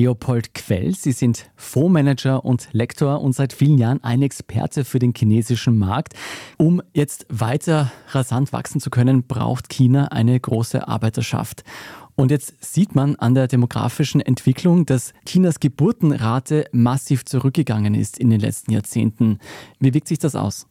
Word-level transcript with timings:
Leopold 0.00 0.54
Quell, 0.54 0.94
Sie 0.94 1.12
sind 1.12 1.50
Fondsmanager 1.56 2.44
und 2.44 2.68
Lektor 2.72 3.20
und 3.20 3.34
seit 3.34 3.52
vielen 3.52 3.76
Jahren 3.76 4.02
ein 4.02 4.22
Experte 4.22 4.86
für 4.86 4.98
den 4.98 5.12
chinesischen 5.14 5.76
Markt. 5.76 6.14
Um 6.56 6.80
jetzt 6.94 7.26
weiter 7.28 7.92
rasant 8.08 8.52
wachsen 8.54 8.80
zu 8.80 8.88
können, 8.88 9.24
braucht 9.24 9.68
China 9.68 10.06
eine 10.06 10.40
große 10.40 10.88
Arbeiterschaft. 10.88 11.64
Und 12.14 12.30
jetzt 12.30 12.54
sieht 12.64 12.94
man 12.94 13.16
an 13.16 13.34
der 13.34 13.46
demografischen 13.46 14.22
Entwicklung, 14.22 14.86
dass 14.86 15.12
Chinas 15.26 15.60
Geburtenrate 15.60 16.64
massiv 16.72 17.24
zurückgegangen 17.26 17.94
ist 17.94 18.18
in 18.18 18.30
den 18.30 18.40
letzten 18.40 18.72
Jahrzehnten. 18.72 19.38
Wie 19.80 19.92
wirkt 19.92 20.08
sich 20.08 20.18
das 20.18 20.34
aus? 20.34 20.66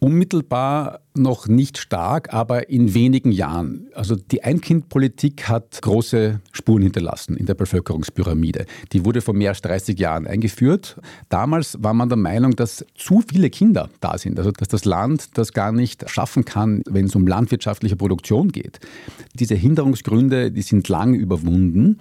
Unmittelbar 0.00 1.00
noch 1.14 1.48
nicht 1.48 1.78
stark, 1.78 2.32
aber 2.32 2.68
in 2.68 2.94
wenigen 2.94 3.32
Jahren. 3.32 3.88
Also 3.94 4.14
die 4.14 4.44
Ein-Kind-Politik 4.44 5.48
hat 5.48 5.82
große 5.82 6.40
Spuren 6.52 6.82
hinterlassen 6.82 7.36
in 7.36 7.46
der 7.46 7.54
Bevölkerungspyramide. 7.54 8.66
Die 8.92 9.04
wurde 9.04 9.20
vor 9.20 9.34
mehr 9.34 9.50
als 9.50 9.60
30 9.62 9.98
Jahren 9.98 10.26
eingeführt. 10.26 11.00
Damals 11.28 11.76
war 11.82 11.94
man 11.94 12.08
der 12.08 12.18
Meinung, 12.18 12.54
dass 12.54 12.84
zu 12.94 13.22
viele 13.28 13.50
Kinder 13.50 13.90
da 14.00 14.16
sind, 14.18 14.38
also 14.38 14.52
dass 14.52 14.68
das 14.68 14.84
Land 14.84 15.36
das 15.36 15.52
gar 15.52 15.72
nicht 15.72 16.08
schaffen 16.08 16.44
kann, 16.44 16.82
wenn 16.88 17.06
es 17.06 17.16
um 17.16 17.26
landwirtschaftliche 17.26 17.96
Produktion 17.96 18.52
geht. 18.52 18.78
Diese 19.34 19.56
Hinderungsgründe, 19.56 20.52
die 20.52 20.62
sind 20.62 20.88
lang 20.88 21.14
überwunden 21.14 21.98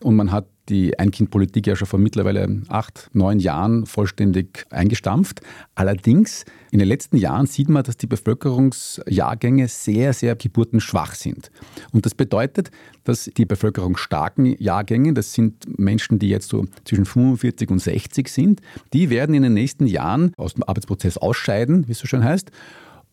und 0.00 0.14
man 0.16 0.30
hat 0.30 0.46
die 0.68 0.98
Ein-Kind-Politik 0.98 1.66
ja 1.66 1.76
schon 1.76 1.88
vor 1.88 1.98
mittlerweile 1.98 2.62
acht, 2.68 3.10
neun 3.12 3.40
Jahren 3.40 3.86
vollständig 3.86 4.64
eingestampft. 4.70 5.40
Allerdings 5.74 6.44
in 6.70 6.78
den 6.78 6.88
letzten 6.88 7.16
Jahren 7.16 7.46
sieht 7.46 7.68
man, 7.68 7.82
dass 7.82 7.96
die 7.96 8.06
Bevölkerungsjahrgänge 8.06 9.68
sehr, 9.68 10.12
sehr 10.12 10.36
geburtenschwach 10.36 11.14
sind. 11.14 11.50
Und 11.92 12.06
das 12.06 12.14
bedeutet, 12.14 12.70
dass 13.04 13.30
die 13.36 13.44
bevölkerungsstarken 13.44 14.56
Jahrgänge, 14.58 15.12
das 15.12 15.32
sind 15.32 15.78
Menschen, 15.78 16.18
die 16.18 16.28
jetzt 16.28 16.48
so 16.48 16.66
zwischen 16.84 17.04
45 17.04 17.70
und 17.70 17.80
60 17.80 18.28
sind, 18.28 18.60
die 18.92 19.10
werden 19.10 19.34
in 19.34 19.42
den 19.42 19.54
nächsten 19.54 19.86
Jahren 19.86 20.32
aus 20.36 20.54
dem 20.54 20.62
Arbeitsprozess 20.62 21.18
ausscheiden, 21.18 21.88
wie 21.88 21.92
es 21.92 21.98
so 21.98 22.06
schön 22.06 22.24
heißt. 22.24 22.50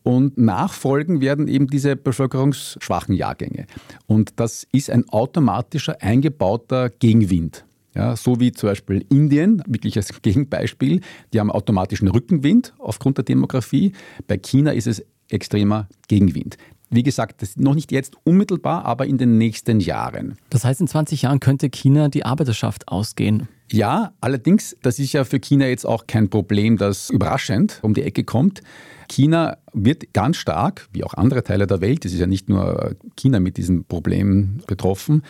Und 0.02 0.38
nachfolgen 0.38 1.20
werden 1.20 1.46
eben 1.46 1.66
diese 1.66 1.94
bevölkerungsschwachen 1.96 3.14
Jahrgänge. 3.14 3.66
Und 4.06 4.32
das 4.36 4.66
ist 4.72 4.90
ein 4.90 5.08
automatischer 5.10 6.00
eingebauter 6.00 6.88
Gegenwind. 6.88 7.64
Ja, 7.94 8.14
so 8.14 8.38
wie 8.38 8.52
zum 8.52 8.68
Beispiel 8.68 9.04
Indien, 9.10 9.62
wirklich 9.66 9.96
als 9.96 10.10
Gegenbeispiel, 10.22 11.00
die 11.32 11.40
haben 11.40 11.50
automatischen 11.50 12.08
Rückenwind 12.08 12.72
aufgrund 12.78 13.18
der 13.18 13.24
Demografie. 13.24 13.92
Bei 14.26 14.38
China 14.38 14.70
ist 14.70 14.86
es 14.86 15.04
extremer 15.28 15.88
Gegenwind. 16.08 16.56
Wie 16.90 17.02
gesagt, 17.02 17.42
das 17.42 17.56
noch 17.56 17.74
nicht 17.74 17.92
jetzt 17.92 18.16
unmittelbar, 18.24 18.84
aber 18.84 19.06
in 19.06 19.16
den 19.16 19.38
nächsten 19.38 19.78
Jahren. 19.78 20.36
Das 20.50 20.64
heißt, 20.64 20.80
in 20.80 20.88
20 20.88 21.22
Jahren 21.22 21.38
könnte 21.38 21.70
China 21.70 22.08
die 22.08 22.24
Arbeiterschaft 22.24 22.88
ausgehen. 22.88 23.48
Ja, 23.72 24.12
allerdings, 24.20 24.76
das 24.82 24.98
ist 24.98 25.12
ja 25.12 25.24
für 25.24 25.38
China 25.38 25.66
jetzt 25.66 25.86
auch 25.86 26.06
kein 26.08 26.28
Problem, 26.28 26.76
das 26.76 27.08
überraschend 27.10 27.78
um 27.82 27.94
die 27.94 28.02
Ecke 28.02 28.24
kommt. 28.24 28.62
China 29.08 29.58
wird 29.72 30.12
ganz 30.12 30.38
stark, 30.38 30.88
wie 30.92 31.04
auch 31.04 31.14
andere 31.14 31.44
Teile 31.44 31.66
der 31.66 31.80
Welt, 31.80 32.04
es 32.04 32.12
ist 32.12 32.20
ja 32.20 32.26
nicht 32.26 32.48
nur 32.48 32.96
China 33.16 33.38
mit 33.38 33.56
diesem 33.56 33.84
Problem 33.84 34.60
betroffen, 34.66 35.22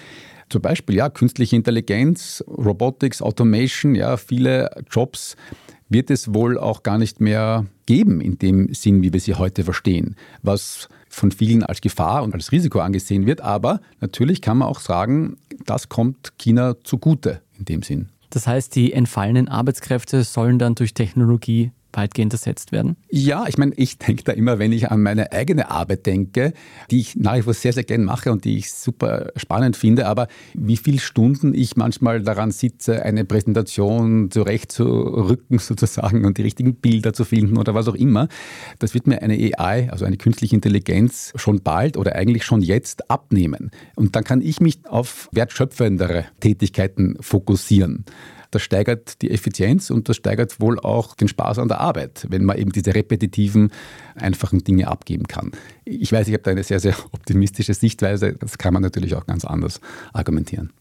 zum 0.48 0.62
Beispiel 0.62 0.96
ja, 0.96 1.08
künstliche 1.10 1.54
Intelligenz, 1.56 2.42
Robotics, 2.46 3.22
Automation, 3.22 3.94
ja, 3.94 4.16
viele 4.16 4.70
Jobs 4.90 5.36
wird 5.90 6.10
es 6.10 6.32
wohl 6.32 6.58
auch 6.58 6.82
gar 6.82 6.98
nicht 6.98 7.20
mehr 7.20 7.66
geben 7.84 8.20
in 8.20 8.38
dem 8.38 8.72
Sinn, 8.72 9.02
wie 9.02 9.12
wir 9.12 9.20
sie 9.20 9.34
heute 9.34 9.64
verstehen, 9.64 10.16
was 10.42 10.88
von 11.08 11.30
vielen 11.32 11.62
als 11.62 11.80
Gefahr 11.80 12.22
und 12.22 12.34
als 12.34 12.52
Risiko 12.52 12.78
angesehen 12.78 13.26
wird. 13.26 13.40
Aber 13.40 13.80
natürlich 14.00 14.40
kann 14.40 14.58
man 14.58 14.68
auch 14.68 14.80
sagen, 14.80 15.36
das 15.66 15.88
kommt 15.88 16.38
China 16.38 16.76
zugute 16.84 17.42
in 17.58 17.64
dem 17.64 17.82
Sinn. 17.82 18.08
Das 18.30 18.46
heißt, 18.46 18.74
die 18.76 18.92
entfallenen 18.92 19.48
Arbeitskräfte 19.48 20.22
sollen 20.22 20.58
dann 20.58 20.76
durch 20.76 20.94
Technologie 20.94 21.72
weitgehend 21.92 22.32
ersetzt 22.32 22.72
werden? 22.72 22.96
Ja, 23.08 23.46
ich 23.48 23.58
meine, 23.58 23.72
ich 23.76 23.98
denke 23.98 24.24
da 24.24 24.32
immer, 24.32 24.58
wenn 24.58 24.72
ich 24.72 24.90
an 24.90 25.02
meine 25.02 25.32
eigene 25.32 25.70
Arbeit 25.70 26.06
denke, 26.06 26.52
die 26.90 27.00
ich 27.00 27.16
nach 27.16 27.36
wie 27.36 27.42
vor 27.42 27.54
sehr, 27.54 27.72
sehr 27.72 27.84
gern 27.84 28.04
mache 28.04 28.32
und 28.32 28.44
die 28.44 28.58
ich 28.58 28.72
super 28.72 29.32
spannend 29.36 29.76
finde, 29.76 30.06
aber 30.06 30.28
wie 30.54 30.76
viele 30.76 30.98
Stunden 30.98 31.54
ich 31.54 31.76
manchmal 31.76 32.22
daran 32.22 32.50
sitze, 32.50 33.04
eine 33.04 33.24
Präsentation 33.24 34.30
zurechtzurücken 34.30 35.58
sozusagen 35.58 36.24
und 36.24 36.38
die 36.38 36.42
richtigen 36.42 36.76
Bilder 36.76 37.12
zu 37.12 37.24
finden 37.24 37.58
oder 37.58 37.74
was 37.74 37.88
auch 37.88 37.94
immer, 37.94 38.28
das 38.78 38.94
wird 38.94 39.06
mir 39.06 39.22
eine 39.22 39.34
AI, 39.34 39.90
also 39.90 40.04
eine 40.04 40.16
künstliche 40.16 40.54
Intelligenz, 40.54 41.32
schon 41.36 41.62
bald 41.62 41.96
oder 41.96 42.14
eigentlich 42.14 42.44
schon 42.44 42.62
jetzt 42.62 43.10
abnehmen. 43.10 43.70
Und 43.96 44.16
dann 44.16 44.24
kann 44.24 44.42
ich 44.42 44.60
mich 44.60 44.80
auf 44.84 45.28
wertschöpfendere 45.32 46.26
Tätigkeiten 46.40 47.16
fokussieren. 47.20 48.04
Das 48.50 48.62
steigert 48.62 49.22
die 49.22 49.30
Effizienz 49.30 49.90
und 49.90 50.08
das 50.08 50.16
steigert 50.16 50.60
wohl 50.60 50.80
auch 50.80 51.14
den 51.14 51.28
Spaß 51.28 51.60
an 51.60 51.68
der 51.68 51.80
Arbeit, 51.80 52.26
wenn 52.30 52.44
man 52.44 52.58
eben 52.58 52.72
diese 52.72 52.94
repetitiven, 52.94 53.70
einfachen 54.16 54.64
Dinge 54.64 54.88
abgeben 54.88 55.28
kann. 55.28 55.52
Ich 55.84 56.10
weiß, 56.10 56.26
ich 56.26 56.34
habe 56.34 56.42
da 56.42 56.50
eine 56.50 56.64
sehr, 56.64 56.80
sehr 56.80 56.96
optimistische 57.12 57.74
Sichtweise. 57.74 58.32
Das 58.32 58.58
kann 58.58 58.74
man 58.74 58.82
natürlich 58.82 59.14
auch 59.14 59.26
ganz 59.26 59.44
anders 59.44 59.80
argumentieren. 60.12 60.72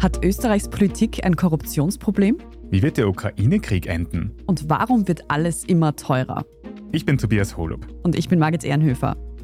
Hat 0.00 0.24
Österreichs 0.24 0.68
Politik 0.68 1.24
ein 1.24 1.36
Korruptionsproblem? 1.36 2.38
Wie 2.70 2.82
wird 2.82 2.96
der 2.96 3.06
Ukraine-Krieg 3.06 3.86
enden? 3.86 4.32
Und 4.46 4.68
warum 4.68 5.06
wird 5.06 5.30
alles 5.30 5.62
immer 5.62 5.94
teurer? 5.94 6.44
Ich 6.90 7.06
bin 7.06 7.18
Tobias 7.18 7.56
Holub. 7.56 7.86
Und 8.02 8.18
ich 8.18 8.28
bin 8.28 8.40
Margit 8.40 8.64
Ehrenhöfer. 8.64 9.16